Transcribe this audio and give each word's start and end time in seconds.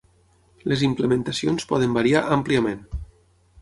Les 0.71 0.85
implementacions 0.87 1.69
poden 1.73 1.97
variar 2.01 2.27
àmpliament. 2.41 2.87